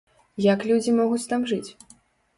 [0.45, 1.71] Як людзі могуць там жыць?